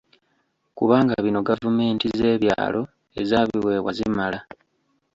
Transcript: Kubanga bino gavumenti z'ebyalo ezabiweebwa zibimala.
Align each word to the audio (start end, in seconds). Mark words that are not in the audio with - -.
Kubanga 0.77 1.13
bino 1.25 1.39
gavumenti 1.49 2.05
z'ebyalo 2.17 2.81
ezabiweebwa 3.21 3.91
zibimala. 3.97 4.39